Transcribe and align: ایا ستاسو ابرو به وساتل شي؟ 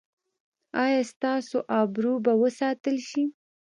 ایا 0.83 1.01
ستاسو 1.11 1.57
ابرو 1.81 2.13
به 2.25 2.33
وساتل 2.41 2.95
شي؟ 3.09 3.23